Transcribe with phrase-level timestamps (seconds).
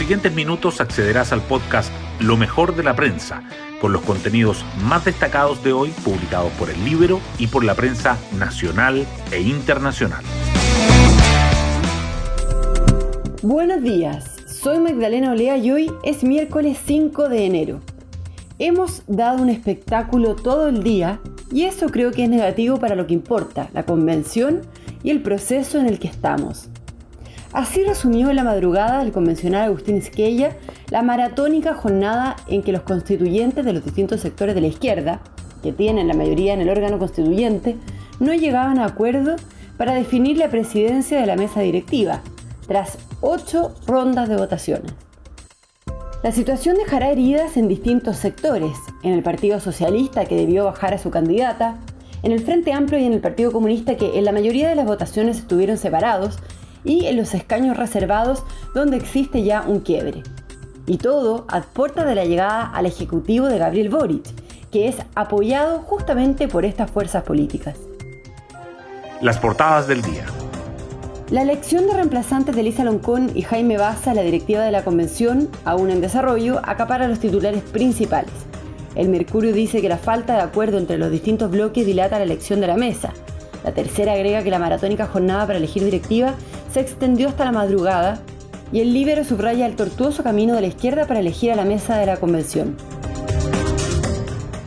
[0.00, 3.42] siguientes minutos accederás al podcast Lo mejor de la prensa,
[3.82, 8.16] con los contenidos más destacados de hoy publicados por el libro y por la prensa
[8.38, 10.24] nacional e internacional.
[13.42, 17.80] Buenos días, soy Magdalena Olea y hoy es miércoles 5 de enero.
[18.58, 21.20] Hemos dado un espectáculo todo el día
[21.52, 24.62] y eso creo que es negativo para lo que importa, la convención
[25.02, 26.70] y el proceso en el que estamos.
[27.52, 30.56] Así resumió en la madrugada del convencional Agustín Esquella
[30.90, 35.20] la maratónica jornada en que los constituyentes de los distintos sectores de la izquierda,
[35.62, 37.76] que tienen la mayoría en el órgano constituyente,
[38.20, 39.34] no llegaban a acuerdo
[39.76, 42.20] para definir la presidencia de la mesa directiva,
[42.68, 44.92] tras ocho rondas de votaciones.
[46.22, 50.98] La situación dejará heridas en distintos sectores, en el Partido Socialista que debió bajar a
[50.98, 51.78] su candidata,
[52.22, 54.86] en el Frente Amplio y en el Partido Comunista que en la mayoría de las
[54.86, 56.38] votaciones estuvieron separados,
[56.84, 58.42] y en los escaños reservados
[58.74, 60.22] donde existe ya un quiebre.
[60.86, 64.24] Y todo a puerta de la llegada al Ejecutivo de Gabriel Boric,
[64.70, 67.76] que es apoyado justamente por estas fuerzas políticas.
[69.20, 70.24] Las portadas del día.
[71.30, 74.82] La elección de reemplazantes de Elisa Loncón y Jaime Baza a la directiva de la
[74.82, 78.32] convención, aún en desarrollo, acapara los titulares principales.
[78.96, 82.60] El Mercurio dice que la falta de acuerdo entre los distintos bloques dilata la elección
[82.60, 83.12] de la mesa.
[83.64, 86.34] La tercera agrega que la maratónica jornada para elegir directiva
[86.72, 88.20] se extendió hasta la madrugada
[88.72, 91.98] y el Libero subraya el tortuoso camino de la izquierda para elegir a la mesa
[91.98, 92.76] de la convención.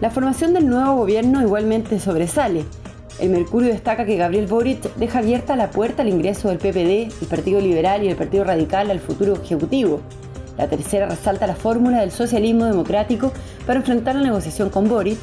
[0.00, 2.64] La formación del nuevo gobierno igualmente sobresale.
[3.20, 7.28] El Mercurio destaca que Gabriel Boric deja abierta la puerta al ingreso del PPD, el
[7.30, 10.00] Partido Liberal y el Partido Radical al futuro Ejecutivo.
[10.58, 13.32] La tercera resalta la fórmula del socialismo democrático
[13.64, 15.18] para enfrentar la negociación con Boric.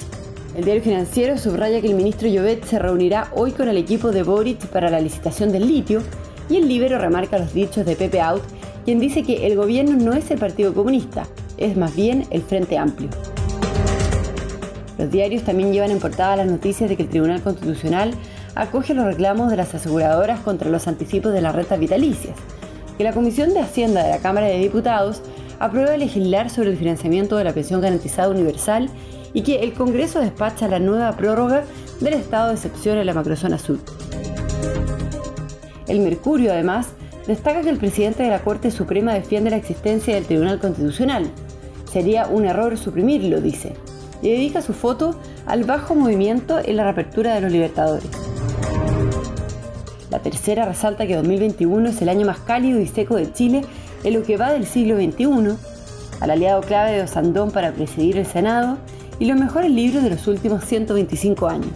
[0.55, 4.23] El diario financiero subraya que el ministro Llobet se reunirá hoy con el equipo de
[4.23, 6.01] Boric para la licitación del litio
[6.49, 8.41] y el Libero remarca los dichos de Pepe Out,
[8.83, 11.27] quien dice que el gobierno no es el Partido Comunista,
[11.57, 13.09] es más bien el Frente Amplio.
[14.97, 18.11] Los diarios también llevan en portada las noticias de que el Tribunal Constitucional
[18.55, 22.35] acoge los reclamos de las aseguradoras contra los anticipos de las rentas vitalicias,
[22.97, 25.21] que la Comisión de Hacienda de la Cámara de Diputados
[25.59, 28.89] aprueba legislar sobre el financiamiento de la pensión garantizada universal
[29.33, 31.63] y que el Congreso despacha la nueva prórroga
[31.99, 33.79] del estado de excepción en la macrozona sur.
[35.87, 36.87] El Mercurio, además,
[37.27, 41.29] destaca que el presidente de la Corte Suprema defiende la existencia del Tribunal Constitucional.
[41.91, 43.73] Sería un error suprimirlo, dice
[44.21, 45.15] y dedica su foto
[45.45, 48.09] al bajo movimiento en la reapertura de los Libertadores.
[50.09, 53.61] La tercera resalta que 2021 es el año más cálido y seco de Chile
[54.03, 55.55] en lo que va del siglo XXI,
[56.19, 58.77] al aliado clave de Osandón para presidir el Senado
[59.19, 61.71] y los mejores libros de los últimos 125 años.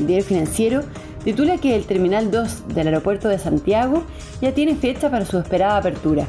[0.00, 0.82] El diario financiero
[1.24, 4.02] titula que el Terminal 2 del aeropuerto de Santiago
[4.40, 6.26] ya tiene fecha para su esperada apertura.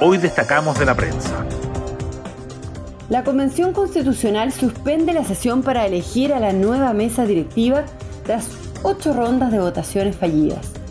[0.00, 1.44] Hoy destacamos de la prensa.
[3.08, 7.84] La Convención Constitucional suspende la sesión para elegir a la nueva mesa directiva
[8.24, 8.48] tras
[8.82, 10.81] ocho rondas de votaciones fallidas.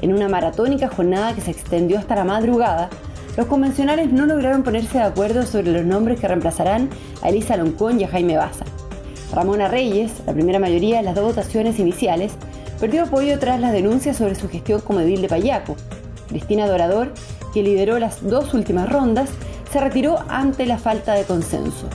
[0.00, 2.88] En una maratónica jornada que se extendió hasta la madrugada,
[3.36, 6.90] los convencionales no lograron ponerse de acuerdo sobre los nombres que reemplazarán
[7.22, 8.64] a Elisa Loncón y a Jaime Baza.
[9.32, 12.32] Ramona Reyes, la primera mayoría en las dos votaciones iniciales,
[12.80, 15.76] perdió apoyo tras las denuncias sobre su gestión como edil de Payaco.
[16.28, 17.12] Cristina Dorador,
[17.52, 19.30] que lideró las dos últimas rondas,
[19.72, 21.88] se retiró ante la falta de consenso.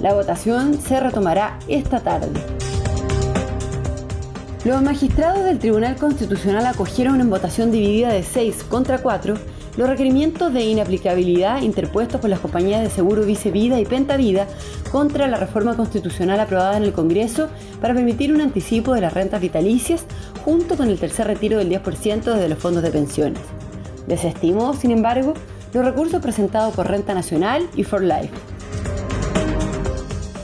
[0.00, 2.61] La votación se retomará esta tarde.
[4.64, 9.34] Los magistrados del Tribunal Constitucional acogieron en votación dividida de 6 contra 4
[9.76, 14.46] los requerimientos de inaplicabilidad interpuestos por las compañías de seguro Vicevida y Pentavida
[14.92, 17.48] contra la reforma constitucional aprobada en el Congreso
[17.80, 20.04] para permitir un anticipo de las rentas vitalicias
[20.44, 23.42] junto con el tercer retiro del 10% desde los fondos de pensiones.
[24.06, 25.34] Desestimó, sin embargo,
[25.72, 28.30] los recursos presentados por Renta Nacional y For Life.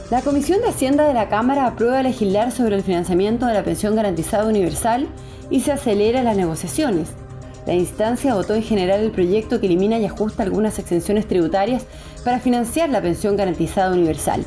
[0.09, 3.95] La Comisión de Hacienda de la Cámara aprueba legislar sobre el financiamiento de la pensión
[3.95, 5.07] garantizada universal
[5.51, 7.09] y se acelera las negociaciones.
[7.67, 11.85] La instancia votó en general el proyecto que elimina y ajusta algunas exenciones tributarias
[12.25, 14.43] para financiar la pensión garantizada universal.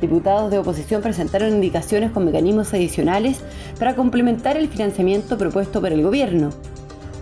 [0.00, 3.38] Diputados de oposición presentaron indicaciones con mecanismos adicionales
[3.78, 6.50] para complementar el financiamiento propuesto por el gobierno.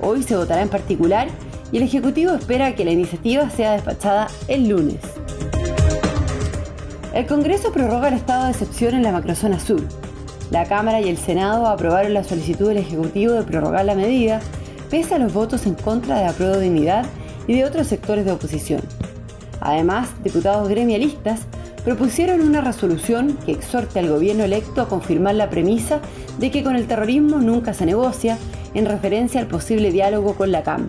[0.01, 1.29] Hoy se votará en particular
[1.71, 5.01] y el Ejecutivo espera que la iniciativa sea despachada el lunes.
[7.15, 9.81] El Congreso prorroga el estado de excepción en la macrozona sur.
[10.51, 14.41] La Cámara y el Senado aprobaron la solicitud del Ejecutivo de prorrogar la medida,
[14.91, 17.07] pese a los votos en contra de la dignidad
[17.47, 18.81] y de otros sectores de oposición.
[19.61, 21.43] Además, diputados gremialistas
[21.85, 26.01] propusieron una resolución que exhorte al gobierno electo a confirmar la premisa
[26.41, 28.39] de que con el terrorismo nunca se negocia,
[28.75, 30.89] en referencia al posible diálogo con la CAM.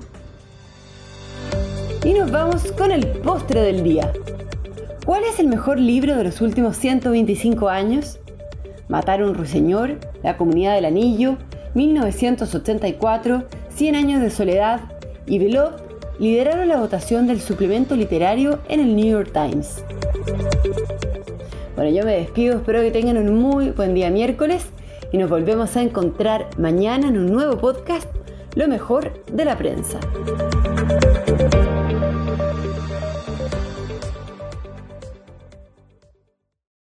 [2.03, 4.11] Y nos vamos con el postre del día.
[5.05, 8.17] ¿Cuál es el mejor libro de los últimos 125 años?
[8.87, 11.37] Matar un ruiseñor, La comunidad del anillo,
[11.75, 14.81] 1984, 100 años de soledad
[15.27, 15.73] y Belov
[16.17, 19.83] lideraron la votación del suplemento literario en el New York Times.
[21.75, 24.65] Bueno, yo me despido, espero que tengan un muy buen día miércoles
[25.11, 28.09] y nos volvemos a encontrar mañana en un nuevo podcast,
[28.55, 29.99] Lo mejor de la prensa.